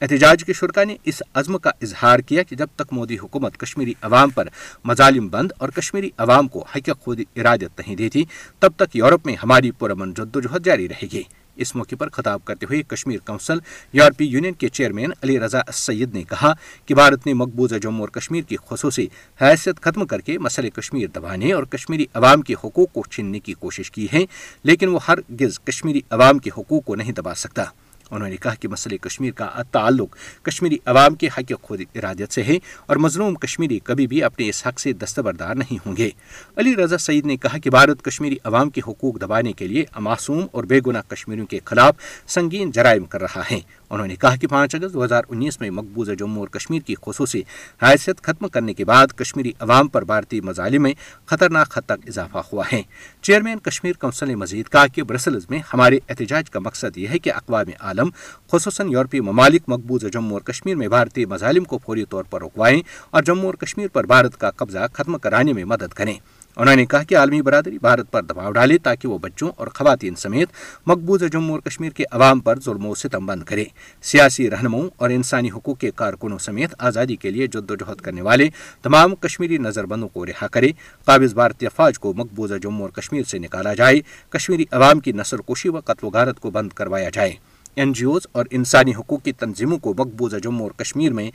احتجاج 0.00 0.44
کے 0.44 0.52
شرکا 0.52 0.84
نے 0.84 0.96
اس 1.04 1.22
عزم 1.34 1.58
کا 1.58 1.70
اظہار 1.82 2.18
کیا 2.18 2.42
کہ 2.42 2.56
جب 2.56 2.66
تک 2.76 2.92
مودی 2.92 3.18
حکومت 3.18 3.56
کشمیری 3.56 3.94
عوام 4.02 4.30
پر 4.30 4.48
مظالم 4.84 5.28
بند 5.28 5.52
اور 5.58 5.68
کشمیری 5.68 6.10
عوام 6.18 6.48
کو 6.48 6.64
حق 6.76 6.90
خود 7.00 7.20
ارادت 7.36 7.78
نہیں 7.78 7.96
دیتی، 7.96 8.22
تب 8.58 8.72
تک 8.76 8.96
یورپ 8.96 9.26
میں 9.26 9.34
ہماری 9.42 9.70
پرامن 9.70 10.14
جدوجہد 10.14 10.64
جاری 10.64 10.88
رہے 10.88 11.06
گی۔ 11.12 11.22
اس 11.56 11.74
موقع 11.76 11.96
پر 11.98 12.08
خطاب 12.08 12.44
کرتے 12.44 12.66
ہوئے 12.66 12.82
کشمیر 12.82 13.18
کونسل 13.26 13.58
یورپی 13.92 14.24
یونین 14.24 14.54
کے 14.54 14.68
چیئرمین 14.68 15.12
علی 15.22 15.40
رضا 15.40 15.60
سید 15.72 16.14
نے 16.14 16.22
کہا 16.22 16.52
کہ 16.86 16.94
بھارت 16.94 17.26
نے 17.26 17.34
مقبوضہ 17.34 17.74
جموں 17.74 18.00
اور 18.00 18.08
کشمیر 18.08 18.42
کی 18.42 18.56
خصوصی 18.66 19.06
حیثیت 19.40 19.80
ختم 19.80 20.06
کر 20.06 20.20
کے 20.20 20.38
مسئلہ 20.38 20.68
کشمیر 20.68 21.08
دبانے 21.14 21.52
اور 21.52 21.64
کشمیری 21.64 22.06
عوام 22.14 22.42
کے 22.42 22.54
حقوق 22.64 22.92
کو 22.92 23.02
چھیننے 23.10 23.40
کی 23.40 23.52
کوشش 23.52 23.90
کی 23.90 24.06
ہے، 24.12 24.24
لیکن 24.64 24.88
وہ 24.88 24.98
ہر 25.08 25.18
گز 25.40 25.60
کشمیری 25.60 26.00
عوام 26.10 26.38
کے 26.38 26.50
حقوق 26.58 26.84
کو 26.84 26.94
نہیں 26.94 27.12
دبا 27.12 27.34
سکتا۔ 27.34 27.64
انہوں 28.12 28.28
نے 28.28 28.36
کہا 28.36 28.54
کہ 28.54 28.68
مسئلہ 28.68 28.96
کشمیر 28.96 29.32
کا 29.32 29.62
تعلق 29.70 30.16
کشمیری 30.42 30.78
عوام 30.86 31.14
کے 31.14 31.28
حق 31.38 31.52
خود 31.62 31.80
ارادت 31.94 32.32
سے 32.32 32.42
ہے 32.42 32.56
اور 32.86 32.96
مظلوم 32.96 33.34
کشمیری 33.34 33.78
کبھی 33.78 34.06
بھی 34.06 34.22
اپنے 34.22 34.48
اس 34.48 34.66
حق 34.66 34.80
سے 34.80 34.92
دستبردار 34.92 35.54
نہیں 35.54 35.78
ہوں 35.86 35.96
گے۔ 35.96 36.10
علی 36.56 36.76
رضا 36.76 36.98
سعید 36.98 37.26
نے 37.26 37.36
کہا 37.36 37.58
کہ 37.58 37.70
بھارت 37.70 38.02
کشمیری 38.02 38.36
عوام 38.44 38.70
کے 38.70 38.80
حقوق 38.88 39.20
دبانے 39.20 39.52
کے 39.52 39.66
لیے 39.66 39.84
معصوم 40.00 40.46
اور 40.52 40.64
بے 40.64 40.80
گناہ 40.86 41.02
کشمیریوں 41.08 41.46
کے 41.46 41.58
خلاف 41.64 41.94
سنگین 42.26 42.70
جرائم 42.70 43.04
کر 43.04 43.20
رہا 43.20 43.42
ہے۔ 43.50 43.60
انہوں 43.92 44.06
نے 44.06 44.16
کہا 44.16 44.36
کہ 44.36 44.46
پانچ 44.46 44.74
اگست 44.74 44.94
دو 44.94 45.04
ہزار 45.04 45.22
انیس 45.28 45.60
میں 45.60 45.70
مقبوضہ 45.70 46.12
جموں 46.12 46.38
اور 46.38 46.48
کشمیر 46.48 46.80
کی 46.80 46.94
خصوصی 47.02 47.42
حیثیت 47.82 48.22
ختم 48.22 48.48
کرنے 48.48 48.74
کے 48.74 48.84
بعد 48.84 49.06
کشمیری 49.06 49.52
عوام 49.58 49.88
پر 49.88 50.04
بھارتی 50.04 50.40
مظالم 50.40 50.82
میں 50.82 50.92
خطرناک 51.26 51.78
حد 51.78 51.82
تک 51.82 52.08
اضافہ 52.08 52.38
ہوا 52.52 52.64
ہے۔ 52.72 52.82
چیئرمین 53.22 53.58
کشمیر 53.58 53.92
کونسل 53.92 54.28
نے 54.28 54.34
مزید 54.34 54.68
کہا 54.68 54.86
کہ 54.86 55.02
برسلز 55.02 55.46
میں 55.50 55.58
ہمارے 55.74 55.98
احتجاج 56.08 56.50
کا 56.50 56.60
مقصد 56.60 56.96
یہ 56.96 57.08
ہے 57.08 57.18
کہ 57.18 57.32
اقوام 57.32 57.66
عالم، 57.80 58.08
خصوصاً 58.52 58.90
یورپی 58.90 59.20
ممالک 59.20 59.62
مقبوضہ 59.68 60.06
جموں 60.06 60.32
اور 60.32 60.40
کشمیر 60.40 60.76
میں 60.76 60.88
بھارتی 60.88 61.24
مظالم 61.24 61.64
کو 61.64 61.78
فوری 61.78 62.04
طور 62.04 62.24
پر 62.24 62.42
رکوائیں 62.42 62.82
اور 63.10 63.22
جموں 63.22 63.46
اور 63.46 63.54
کشمیر 63.54 63.88
پر 63.88 64.06
بھارت 64.06 64.40
کا 64.40 64.50
قبضہ 64.50 64.86
ختم 64.92 65.18
کرانے 65.18 65.52
میں 65.52 65.64
مدد 65.64 65.94
کریں۔ 65.94 66.14
انہوں 66.56 66.76
نے 66.76 66.86
کہا 66.86 67.02
کہ 67.02 67.16
عالمی 67.16 67.42
برادری 67.42 67.78
بھارت 67.78 68.10
پر 68.10 68.22
دباؤ 68.22 68.52
ڈالے 68.52 68.78
تاکہ 68.78 69.08
وہ 69.08 69.18
بچوں 69.18 69.50
اور 69.56 69.66
خواتین 69.66 70.14
سمیت 70.14 70.48
مقبوضہ 70.86 71.24
جموں 71.24 71.50
اور 71.50 71.60
کشمیر 71.60 71.90
کے 71.90 72.04
عوام 72.10 72.40
پر 72.40 72.60
ظلم 72.60 72.86
و 72.86 72.94
ستم 72.94 73.26
بند 73.26 73.42
کرے۔ 73.42 73.64
سیاسی 74.02 74.50
رہنماؤں 74.50 74.90
اور 74.96 75.10
انسانی 75.10 75.50
حقوق 75.50 75.78
کے 75.78 75.90
کارکنوں 75.90 76.38
سمیت 76.38 76.74
آزادی 76.78 77.16
کے 77.16 77.30
لیے 77.30 77.46
جد 77.46 77.70
و 77.70 77.74
جہد 77.74 78.00
کرنے 78.00 78.22
والے 78.22 78.48
تمام 78.82 79.14
کشمیری 79.14 79.58
نظر 79.58 79.86
بندوں 79.86 80.08
کو 80.08 80.26
رہا 80.26 80.46
کرے۔ 80.46 80.68
قابض 81.04 81.34
بھارتی 81.34 81.66
افواج 81.66 81.98
کو 81.98 82.12
مقبوضہ 82.12 82.54
جموں 82.54 82.82
اور 82.82 82.90
کشمیر 82.90 83.22
سے 83.22 83.38
نکالا 83.38 83.74
جائے۔ 83.74 84.00
کشمیری 84.28 84.64
عوام 84.70 85.00
کی 85.00 85.12
نسل 85.12 85.36
کشی 85.48 85.68
و 85.68 85.80
قتل 85.80 86.06
و 86.06 86.10
غارت 86.10 86.40
کو 86.40 86.50
بند 86.50 86.68
کروایا 86.68 87.10
جائے۔ 87.10 87.32
این 87.74 87.92
جی 87.92 88.04
اوز 88.04 88.26
اور 88.32 88.46
انسانی 88.50 88.94
حقوق 88.94 89.22
کی 89.22 89.32
تنظیموں 89.32 89.78
کو 89.78 89.94
مقبوضہ 89.98 90.36
جموں 90.36 90.66
اور 90.66 90.70
کشمیر 90.70 91.12
میں 91.12 91.30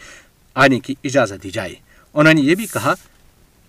آنے 0.56 0.80
کی 0.80 0.96
اجازت 1.04 1.44
دی 1.44 1.50
جائے۔ 1.50 1.76
انہوں 2.14 2.34
نے 2.34 2.42
یہ 2.42 2.56
بھی 2.56 2.66
کہا 2.66 2.94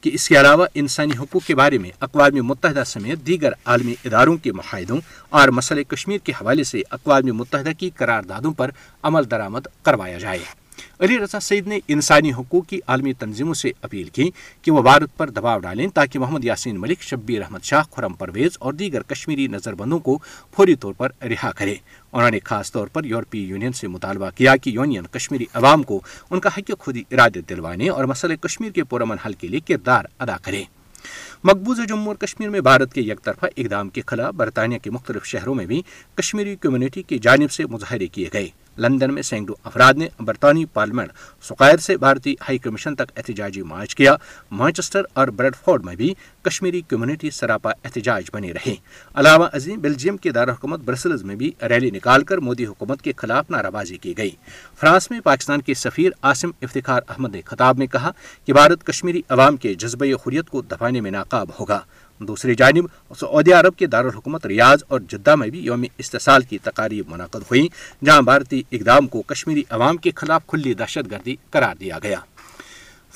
کہ 0.01 0.11
اس 0.15 0.29
کے 0.29 0.41
علاوہ 0.41 0.67
انسانی 0.75 1.17
حقوق 1.19 1.47
کے 1.47 1.55
بارے 1.55 1.79
میں 1.79 1.91
اقوام 2.01 2.47
متحدہ 2.47 2.83
سمیت 2.87 3.19
دیگر 3.27 3.53
عالمی 3.65 3.95
اداروں 4.05 4.37
کے 4.37 4.53
معاہدوں 4.53 4.99
اور 5.31 5.49
مسئلہ 5.49 5.83
کشمیر 5.83 6.19
کے 6.19 6.33
حوالے 6.33 6.65
سے 6.65 6.83
اقوام 6.91 7.37
متحدہ 7.37 7.71
کی 7.79 7.91
قراردادوں 7.91 8.53
پر 8.53 8.71
عمل 9.03 9.31
درآمد 9.31 9.67
کروایا 9.83 10.19
جائے۔ 10.19 10.68
علی 11.01 11.19
رضا 11.19 11.41
سعید 11.41 11.67
نے 11.67 11.79
انسانی 11.89 12.33
حقوق 12.33 12.67
کی 12.67 12.81
عالمی 12.87 13.13
تنظیموں 13.13 13.55
سے 13.55 13.71
اپیل 13.83 14.09
کی 14.09 14.31
کہ 14.63 14.71
وہ 14.71 14.83
بھارت 14.83 15.17
پر 15.17 15.31
دباؤ 15.31 15.59
ڈالیں 15.59 15.89
تاکہ 15.89 16.19
محمد 16.19 16.45
یاسین 16.45 16.81
ملک، 16.81 17.03
شبیر 17.03 17.43
احمد 17.43 17.63
شاہ، 17.63 17.83
خرم 17.97 18.13
پرویز 18.13 18.57
اور 18.61 18.73
دیگر 18.73 19.03
کشمیری 19.03 19.47
نظر 19.47 19.75
بندوں 19.75 19.99
کو 19.99 20.19
فوری 20.57 20.75
طور 20.75 20.93
پر 20.93 21.09
رہا 21.23 21.51
کرے۔ 21.51 21.75
انہوں 22.13 22.31
نے 22.31 22.39
خاص 22.45 22.73
طور 22.73 22.87
پر 22.87 23.05
یورپی 23.05 23.45
یونین 23.45 23.73
سے 23.73 23.89
مطالبہ 23.89 24.31
کیا 24.31 24.57
کہ 24.57 24.71
یونین 24.71 25.07
کشمیری 25.07 25.45
عوام 25.55 25.83
کو 25.83 26.01
ان 26.31 26.41
کا 26.41 26.49
حق 26.57 26.71
خودی 26.79 27.03
ارادت 27.11 27.49
دلوانے 27.49 27.89
اور 27.89 28.05
مسئلہ 28.05 28.35
کشمیر 28.35 28.71
کے 28.71 28.85
پرامن 28.85 29.17
حل 29.27 29.33
کے 29.33 29.49
لیے 29.49 29.61
کردار 29.61 30.05
ادا 30.19 30.37
کرے۔ 30.43 30.65
مقبوضہ 31.45 31.83
جموں 31.83 32.07
اور 32.07 32.17
کشمیر 32.17 32.49
میں 32.49 32.61
بھارت 32.61 32.93
کے 32.93 33.01
یک 33.01 33.23
طرفہ 33.23 33.47
اقدام 33.57 33.89
کے 33.89 34.01
خلاف 34.07 34.35
برطانیہ 34.35 34.79
کے 34.79 34.91
مختلف 34.91 35.25
شہروں 35.25 35.55
میں 35.55 35.67
بھی 35.67 35.83
کشمیری 36.15 36.57
کمیونٹی 36.57 37.03
کی 37.03 37.19
جانب 37.19 37.51
سے 37.51 37.67
مظاہرے 37.67 38.07
کیے 38.07 38.29
گئے۔ 38.33 38.49
لندن 38.79 39.15
میں 39.15 39.23
سینکڑوں 39.23 39.57
افراد 39.65 39.95
نے 39.95 40.09
برطانوی 40.21 40.65
پارلیمنٹ 40.65 41.13
سقیر 41.43 41.77
سے 41.77 41.97
بھارتی 41.97 42.33
ہائی 42.33 42.59
کمیشن 42.59 42.95
تک 42.95 43.13
احتجاجی 43.17 43.63
مارچ 43.63 43.95
کیا۔ 43.95 44.17
مانچسٹر 44.51 45.03
اور 45.13 45.29
بریڈ 45.29 45.57
فورڈ 45.65 45.85
میں 45.85 45.95
بھی 45.95 46.15
کشمیری 46.43 46.81
کمیونٹی 46.81 47.31
سراپا 47.31 47.71
احتجاج 47.85 48.25
بنے 48.33 48.53
رہے۔ 48.53 48.75
علاوہ 49.15 49.47
ازیں 49.53 49.77
بیلجیم 49.77 50.17
کے 50.17 50.31
دارالحکومت 50.31 50.81
برسلز 50.81 51.23
میں 51.23 51.35
بھی 51.35 51.53
ریلی 51.69 51.91
نکال 51.91 52.25
کر 52.25 52.39
مودی 52.39 52.67
حکومت 52.67 53.03
کے 53.03 53.13
خلاف 53.17 53.51
نعرہ 53.51 53.71
بازی 53.71 53.97
کی 53.97 54.19
گئی۔ 54.19 54.31
فرانس 54.81 55.11
میں 55.11 55.21
پاکستان 55.21 55.63
کے 55.63 55.75
سفیر 55.75 56.11
آسم 56.23 56.51
افتخار 56.63 57.03
احمد 57.09 57.35
نے 57.35 57.41
خطاب 57.45 57.79
میں 57.79 57.87
کہا 57.87 58.11
کہ 58.47 58.53
بھارت 58.53 58.87
کشمیری 58.87 59.23
عوام 59.29 59.57
کے 59.57 59.75
جذبہ 59.75 60.07
حریت 60.07 60.49
کو 60.49 60.63
دفانے 60.63 61.01
میں 61.01 61.11
ناکاب 61.33 61.51
ہوگا۔ 61.61 61.81
دوسری 62.21 62.55
جانب، 62.55 62.85
سعودی 63.19 63.53
عرب 63.53 63.77
کے 63.77 63.87
دارالحکومت 63.87 64.47
ریاض 64.47 64.83
اور 64.89 65.01
جدہ 65.01 65.35
میں 65.37 65.49
بھی 65.49 65.61
یوم 65.61 65.85
استحصال 65.99 66.43
کی 66.43 66.59
تقاریب 66.59 67.09
منعقد 67.09 67.43
ہوئیں 67.51 67.69
جہاں 68.05 68.23
بھارتی 68.23 68.63
اقدام 68.73 69.07
کو 69.07 69.23
کشمیری 69.23 69.63
عوام 69.71 69.97
کے 69.97 70.11
خلاف 70.17 70.47
کھلی 70.47 70.75
دہشت 70.75 71.11
گردی 71.11 71.37
قرار 71.51 71.77
دیا 71.81 71.99
گیا۔ 72.03 72.21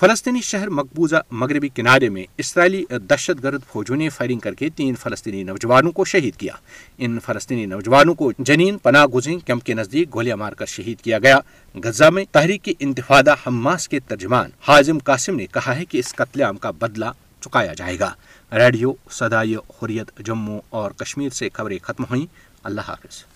فلسطینی 0.00 0.40
شہر 0.40 0.68
مقبوضہ 0.68 1.16
مغربی 1.30 1.68
کنارے 1.68 2.08
میں 2.08 2.24
اسرائیلی 2.38 2.84
دہشت 2.90 3.42
گرد 3.42 3.60
فوجوں 3.68 3.96
نے 3.96 4.08
فائرنگ 4.08 4.38
کر 4.38 4.54
کے 4.54 4.68
تین 4.76 4.94
فلسطینی 4.94 5.42
نوجوانوں 5.42 5.92
کو 5.92 6.04
شہید 6.04 6.36
کیا۔ 6.36 6.52
ان 6.98 7.18
فلسطینی 7.26 7.66
نوجوانوں 7.66 8.14
کو 8.14 8.32
جنین 8.38 8.78
پناہ 8.78 9.06
گزین 9.06 9.38
کیمپ 9.38 9.64
کے 9.64 9.74
نزدیک 9.74 10.14
گولیاں 10.14 10.36
مار 10.36 10.52
کر 10.52 10.66
شہید 10.66 11.00
کیا 11.00 11.18
گیا۔ 11.18 11.38
غزہ 11.84 12.10
میں 12.10 12.24
تحریک 12.32 12.68
انتفادہ 12.78 13.34
حماس 13.46 13.88
کے 13.88 14.00
ترجمان 14.00 14.50
حازم 14.68 14.98
قاسم 14.98 15.36
نے 15.36 15.46
کہا 15.46 15.76
ہے 15.76 15.84
کہ 15.84 15.98
اس 15.98 16.14
قتل 16.14 16.42
عام 16.42 16.56
کا 16.56 16.70
بدلہ 16.70 17.10
چکایا 17.42 17.74
جائے 17.74 17.98
گا۔ 18.00 18.14
ریڈیو، 18.52 18.92
صدائی 19.10 19.56
حریت 19.56 20.18
جموں 20.18 20.60
اور 20.70 20.90
کشمیر 20.90 21.30
سے 21.30 21.48
خبریں 21.52 21.78
ختم 21.82 22.04
ہوئیں۔ 22.04 22.26
اللہ 22.64 22.80
حافظ۔ 22.88 23.31